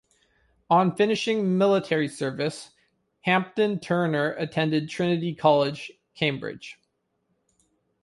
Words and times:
On 0.67 0.95
finishing 0.95 1.59
military 1.59 2.07
service, 2.07 2.71
Hampden-Turner 3.19 4.31
attended 4.31 4.89
Trinity 4.89 5.35
College, 5.35 5.91
Cambridge. 6.15 6.79